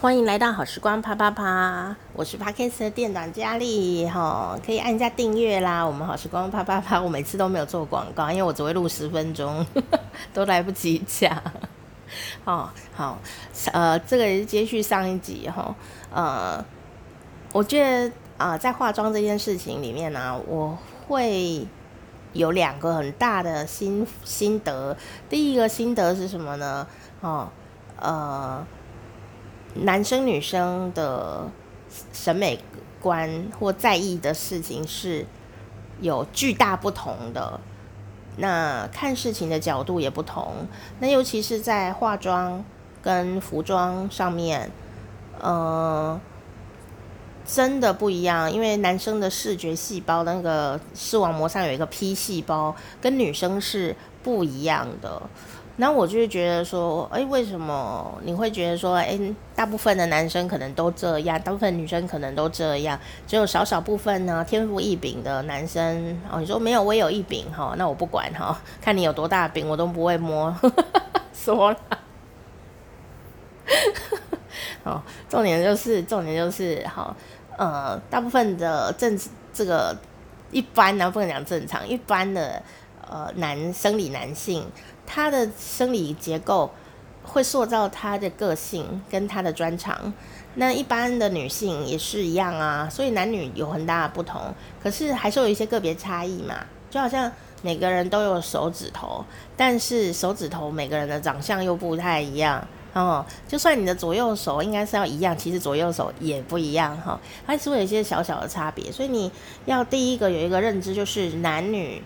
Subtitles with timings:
[0.00, 5.86] 欢迎来到好时光啪啪啪，我是 Podcast 的店长佳丽哈，可以按一下订阅啦。
[5.86, 9.66] 我们好时光啪啪啪，我每次都没有做广告，因为我只会录十分钟，
[10.32, 11.38] 都来不及讲。
[12.46, 13.18] 哦好，
[13.74, 15.74] 呃，这个也是接续上一集哈，
[16.10, 16.64] 呃，
[17.52, 21.66] 我觉得啊、在化妆这件事情里面呢、我会
[22.32, 24.96] 有两个很大的心心得。
[25.28, 26.86] 第一个心得是什么呢？
[27.20, 27.46] 哦，
[28.00, 28.66] 呃。
[29.74, 31.48] 男生女生的
[32.12, 32.58] 审美
[33.00, 35.24] 观或在意的事情是
[36.00, 37.60] 有巨大不同的，
[38.36, 40.66] 那看事情的角度也不同，
[40.98, 42.64] 那尤其是在化妆
[43.02, 44.70] 跟服装上面，
[45.40, 46.20] 呃，
[47.46, 48.50] 真的不一样。
[48.50, 55.22] 因为男生的视觉细胞那个视网膜上有一个 P 细胞，跟女生是不一样的。
[55.80, 59.18] 那我就觉得说，哎、为什么你会觉得说，哎、
[59.54, 70.54] 大部分的男生可能都这样，大部分女生可能都这样，只有少少部分呢，天赋异禀的男生哦，你说没有，我有异禀哈，那我不管哈，看你有多大饼，我都不会摸，
[71.32, 71.78] 说了，
[74.84, 75.00] 哦，
[75.30, 77.16] 重点就是，重点就是，哈，
[77.56, 79.18] 呃，大部分的正
[79.54, 79.96] 这个
[80.50, 82.62] 一般呢，不能讲正常，一般的
[83.08, 84.66] 呃男生理男性。
[85.12, 86.70] 他的生理结构
[87.24, 90.12] 会塑造他的个性跟他的专长，
[90.54, 94.40] 那一般的女性也是一样啊，所以男女有很大的不同，
[94.80, 96.54] 可是还是有一些个别差异嘛。
[96.88, 97.30] 就好像
[97.62, 99.24] 每个人都有手指头，
[99.56, 103.26] 但是手指头每个人的长相又不太一样哦。
[103.48, 108.92] 就算你的左右手应该是要一样，其实左右手也不一样哈，还是会有一些小小的差别。
[108.92, 109.30] 所以你
[109.66, 112.00] 要第一个有一个认知，就是男女。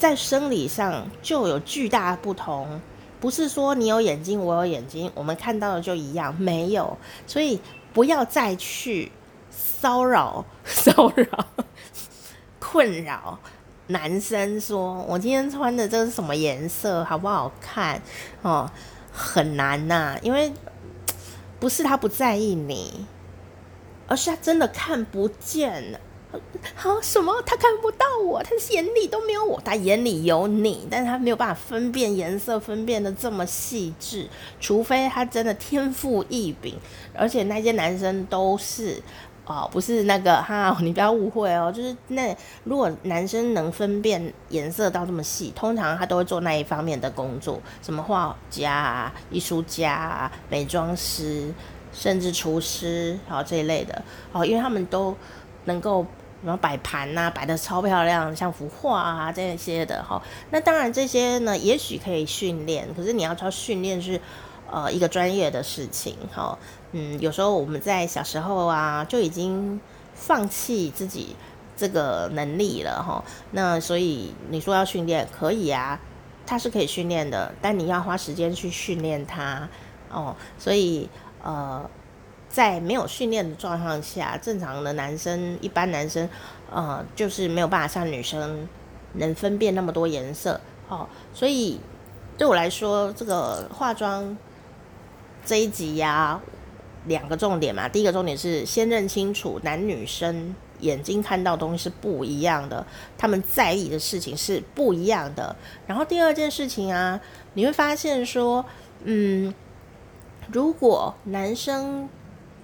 [0.00, 2.80] 在生理上就有巨大不同，
[3.20, 6.96] 不是说你有眼睛，我有眼睛，我们看到的就一样，没有。
[7.26, 7.60] 所以
[7.92, 9.12] 不要再去
[9.50, 11.44] 骚扰、 骚扰、
[12.58, 13.38] 困扰
[13.88, 18.00] 男生说，我今天穿的这是什么颜色，好不好看？
[18.40, 18.70] 哦，
[19.12, 20.50] 很难呐、因为
[21.58, 23.06] 不是他不在意你，
[24.08, 26.00] 而是他真的看不见。
[26.74, 27.32] 好什么？
[27.44, 34.28] 他看不到我，他眼里都没有我，他眼里有你，但是他没有办法分辨颜色，分辨得这么细致，
[34.60, 36.76] 除非他真的天赋异禀，
[37.14, 39.02] 而且那些男生都是
[39.46, 51.52] 哦，不是那个哈，你不要误会哦，就是那如果男生能分辨颜色到这么细，通常他都会做那一方面的工作，什么画家、艺术家、美妆师，
[51.92, 54.00] 甚至厨师，好这一类的
[54.32, 55.16] 哦，因为他们都
[55.64, 56.06] 能够。
[56.42, 60.20] 然后摆盘呐，摆得超漂亮，像幅画啊这些的哈。
[60.50, 64.20] 那当然这些呢，也许可以训练，可是你要知道训练是
[64.70, 66.58] 呃一个专业的事情哈。
[66.92, 69.80] 嗯，有时候我们在小时候啊就已经
[70.14, 71.36] 放弃自己
[71.76, 73.22] 这个能力了哈。
[73.50, 76.00] 那所以你说要训练可以啊，
[76.46, 79.68] 它是可以训练的，但你要花时间去训练它
[80.10, 80.34] 哦。
[80.58, 81.08] 所以
[81.42, 81.88] 呃。
[82.50, 86.28] 在没有训练的状况下，正常的男生，一般男生，
[86.68, 88.68] 呃，就是没有办法像女生
[89.14, 91.80] 能分辨那么多颜色，哦，所以
[92.36, 94.36] 对我来说，这个化妆
[95.44, 96.40] 这一集呀，
[97.06, 102.84] 两个重点嘛，第一个重点是先认清楚男女生眼睛看到东西是不一样的，
[103.16, 105.54] 他们在意的事情是不一样的。
[105.86, 107.20] 然后第二件事情啊，
[107.54, 108.64] 你会发现说，
[109.04, 109.54] 嗯，
[110.52, 112.08] 如果男生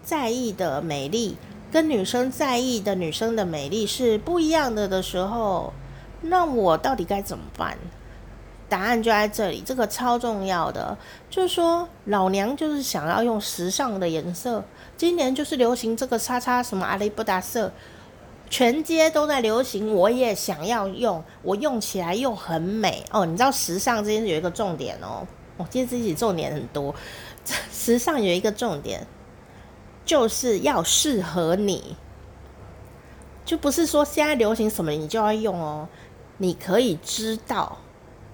[0.06, 1.36] 在意的美丽
[1.72, 5.72] 跟女生在意的女生的美丽是不一样的的时候，
[6.20, 7.76] 那我到底该怎么办？
[8.68, 10.96] 答案就在这里，这个超重要的，
[11.28, 14.64] 就是说老娘就是想要用时尚的颜色，
[14.96, 17.72] 今年就是流行这个叉叉什么阿里不达色，
[18.48, 23.26] 全街都在流行，我也想要用，我用起来又很美哦。
[23.26, 26.94] 你知道时尚这件事有一个重点哦，我今天自己重点很多，
[27.72, 29.04] 时尚有一个重点。
[30.06, 31.96] 就是要适合你，
[33.44, 35.88] 就不是说现在流行什么你就要用哦。
[36.38, 37.78] 你可以知道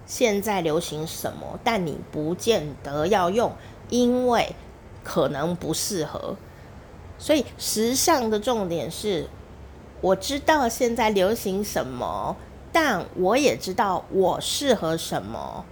[0.04, 3.52] 现在流行什么，但你不见得要用，
[3.88, 4.54] 因为
[5.02, 6.36] 可能不适合。
[7.18, 9.28] 所以时尚的重点是，
[10.00, 12.36] 我知道现在流行什么，
[12.72, 15.64] 但我也知道我适合什么。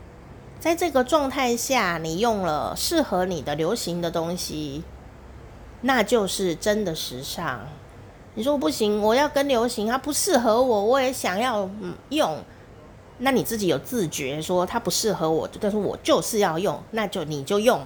[0.60, 4.84] 在这个状态下，你用了适合你的流行的东西。
[5.82, 7.60] 那就是真的时尚。
[8.34, 11.68] 你说不行，我要跟流行，它不适合我，我也想要
[12.10, 12.38] 用。
[13.18, 17.84] 那你自己有自觉说它不适合我，但是我就是要用，那就你就用，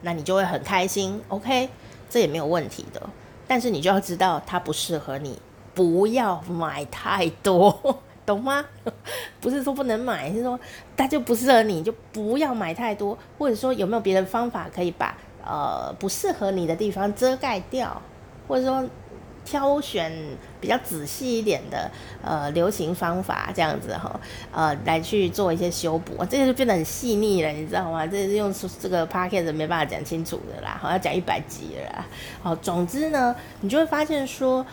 [0.00, 1.68] 那你就会很开心，OK，
[2.08, 3.00] 这也没有问题的。
[3.46, 5.38] 但是你就要知道它不适合你，
[5.74, 8.64] 不要买太多， 懂吗？
[9.40, 10.58] 不是说不能买，是说
[10.96, 13.16] 它就不适合你，就不要买太多。
[13.38, 18.00] 或者说有没有别的方法可以把呃不适合你的地方遮盖掉，
[18.48, 18.84] 或者说。
[19.44, 20.12] 挑选
[20.60, 21.90] 比较仔细一点的
[22.24, 24.20] 呃流行方法，这样子哈，
[24.52, 28.06] 呃来去做一些修补，这些就变得很细腻了，你知道吗？
[28.06, 32.06] 这是用这个 podcast 没办法讲清楚的啦，好要讲一百集了啦。
[32.40, 34.64] 好，总之呢，你就会发现说。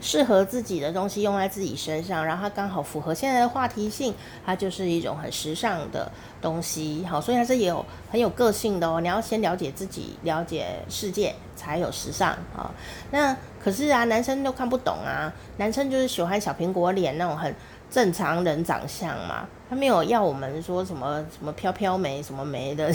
[0.00, 4.14] 适合自己的东西用在自己身上，然后它刚好符合现在的话题性，
[4.44, 7.04] 它就是一种很时尚的东西。
[7.08, 9.00] 好，所以它是有很有个性的哦。
[9.00, 12.70] 你要先了解自己，了解世界，才有时尚啊。
[13.10, 15.32] 那可是啊，男生都看不懂啊。
[15.58, 17.54] 男生就是喜欢小苹果脸那种很
[17.90, 22.92] 正常人长相嘛，他没有要我们说什么什么飘飘眉什么眉的。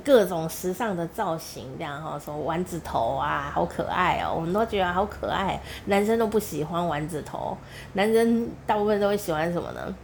[0.00, 5.60] 各种时尚的造型，这样哈，说丸子头啊，好可爱哦，我们都觉得好可爱。
[5.86, 7.56] 男生都不喜欢丸子头，
[7.92, 9.94] 男生大部分都会喜欢什么呢？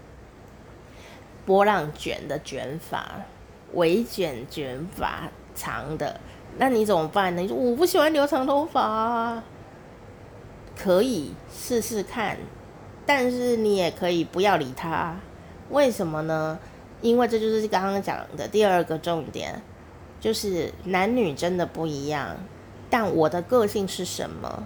[1.45, 3.07] 波浪卷的卷发，
[3.75, 6.21] 微卷卷发长的。
[6.59, 7.43] 那你怎么办呢？
[7.43, 9.43] 你说我不喜欢留长头发，
[10.77, 12.37] 可以试试看，
[13.05, 15.15] 但是你也可以不要理他。
[15.71, 16.59] 为什么呢？
[17.03, 19.63] 因为这就是刚刚讲的第二个重点。
[20.27, 22.37] 就是男女真的不一样，
[22.91, 24.65] 但我的个性是什么？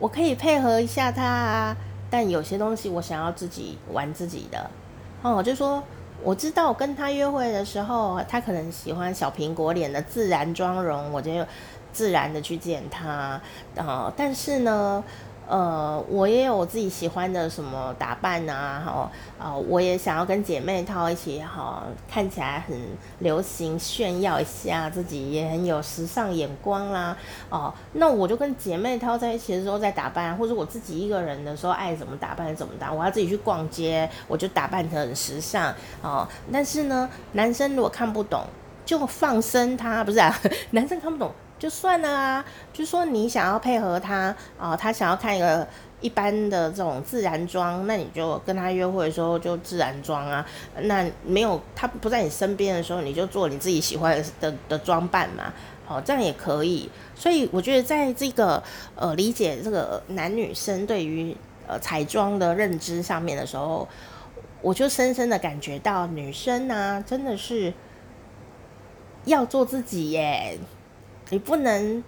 [0.00, 1.76] 我可以配合一下他啊，
[2.10, 4.68] 但有些东西我想要自己玩自己的。
[5.22, 5.80] 哦，就说
[6.24, 11.30] 我知道跟他约会的时候，他可能喜欢小苹果脸的自然妆容，我就
[11.92, 13.42] 自然的去见他啊，
[13.76, 14.12] 哦。
[14.16, 15.04] 但是呢。
[15.48, 22.76] 呃，我也有我自己喜欢的什么打扮啊，哈，呃，我也想要跟姐妹淘一起，哈，看起来很
[23.20, 27.16] 流行，炫耀一下自己也很有时尚眼光啦，
[27.48, 35.72] 哦，那我就跟姐妹淘在一起的时候再打扮，或者我自己一个人的时候爱怎么打扮怎么打，我要自己去逛街，我就打扮成很时尚，
[36.02, 38.44] 哦，但是呢，男生如果看不懂，
[38.84, 40.36] 就放生他，不是啊，
[40.72, 41.30] 男生看不懂。
[41.58, 45.66] 就算了啊，就说你想要配合他啊、他想要看一个
[46.00, 50.46] 一般的这种自然妆，那你就跟他约会的时候就自然妆啊。
[50.82, 55.52] 那没有他不在你身边的时候，你就做你自己喜欢的的装扮嘛。
[55.86, 56.90] 好、哦，这样也可以。
[57.14, 58.62] 所以我觉得在这个
[58.94, 61.34] 呃理解这个男女生对于
[61.66, 63.88] 呃彩妆的认知上面的时候，
[64.60, 67.72] 我就深深的感觉到女生啊，真的是
[69.24, 70.58] 要做自己耶。
[71.30, 72.02] 你不能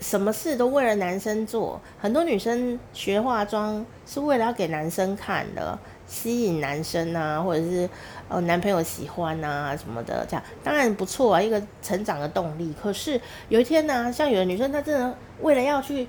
[0.00, 7.88] 什么事都为了男生做，很多女生学化妆是为了要给男生看的，吸引男生啊，或者是
[8.28, 12.74] 呃男朋友喜欢啊什么的，这样当然不错啊，一个成长的动力。
[12.82, 16.08] 可是有一天呢、像有的女生她真的为了要去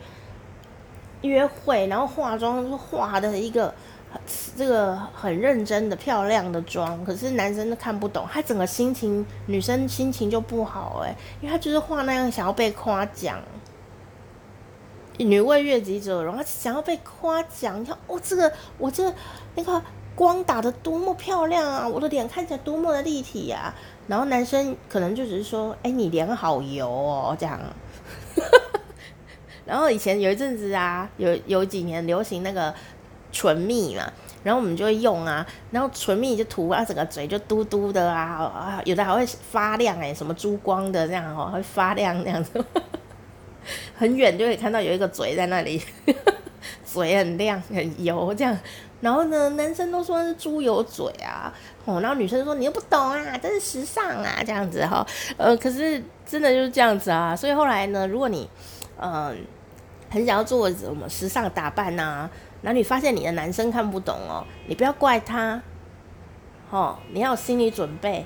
[1.22, 3.74] 约会，然后化妆化的一个。
[4.56, 13.41] 这个很认真的漂亮的妆，可是男生都看不懂，他整个心情，女生心情就不好哎，因为他就是画那样想要被夸奖，
[15.17, 19.13] 女为悦己者容，他想要被夸奖，你看哦，这个我这
[19.56, 19.81] 那个
[20.15, 23.73] 光打得多么漂亮啊，我的脸看起来多么的立体呀，
[24.07, 27.59] 然后男生可能就只是说，哎，你脸好油哦，这样，
[29.65, 32.74] 然后以前有一阵子啊，有有几年流行那个。
[33.36, 34.10] 唇蜜嘛，
[34.44, 42.63] 然后我们就会用啊，然后唇蜜就涂啊，整个嘴就嘟嘟的啊，啊，有的还会发亮哎，什么珠光的这样哦，会发亮那样子，
[43.94, 45.84] 很远就可以看到有一个嘴在那里，
[46.86, 48.58] 嘴很亮很油这样，
[49.01, 58.50] 然后呢，男生都说是猪油嘴啊，哦，然后女生说你又不懂啊，真是时尚啊这样子哈，呃，可是真的就是这样子啊，所以后来呢，如果你
[58.98, 59.36] 嗯、
[60.10, 62.30] 很想要做什么时尚打扮啊。
[62.65, 65.62] 那你发现你的男生看不懂哦，你不要怪他，
[66.72, 68.25] 哦，你要有心理准备。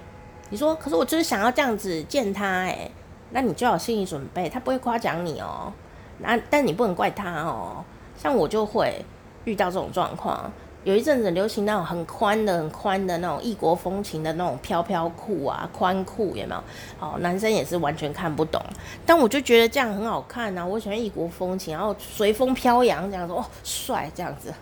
[0.50, 2.90] 你说，可是我就是想要这样子见他，诶，
[3.32, 5.74] 那你就要有心理准备，他不会夸奖你哦。
[6.20, 7.84] 那但你不能怪他哦，
[8.18, 9.06] 像我就会
[9.44, 10.50] 遇到这种状况。
[10.86, 16.64] 有一阵子流行那种很宽的、很宽的那种异国风情的那种飘飘裤啊，宽裤有没有？
[17.00, 18.62] 哦，男生也是完全看不懂，
[19.06, 20.66] 但我就觉得这样很好看啊！
[20.66, 24.54] 我喜欢异国风情，然后随风飘扬这样子，哦，帅这样子。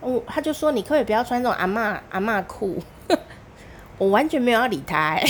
[0.00, 2.78] 我，他就说你可不可以不要穿这种阿嬷阿嬷裤，
[3.96, 5.26] 我完全没有要理他，欸，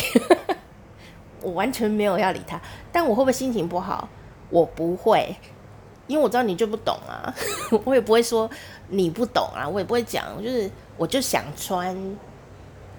[1.42, 2.60] 我完全没有要理他。
[2.90, 4.08] 但我会不会心情不好？
[4.50, 5.36] 我不会。
[6.12, 7.34] 因为我知道你就不懂啊，
[7.84, 8.48] 我也不会说
[8.88, 11.96] 你不懂啊，我也不会讲，就是我就想穿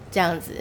[0.09, 0.51] 这样子，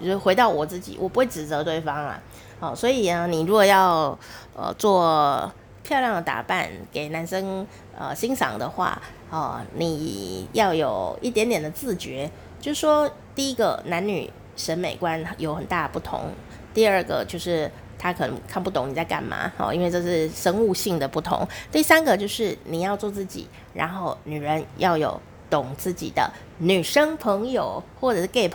[0.00, 2.22] 就是回到我自己，我不会指责对方啊。
[2.60, 4.16] 好，所以啊，你如果要
[4.54, 7.66] 呃做漂亮的打扮给男生
[7.98, 16.30] 呃欣赏的话，哦，你要有一点点的自觉，就是说，第一个男女审美观有很大不同，
[16.72, 21.46] 第二个就是他可能看不懂你在干嘛，哦，因为这是生物性的不同。
[21.72, 28.44] 第三个就是你要做自己，然后女人要有懂自己的女生朋友或者是 gay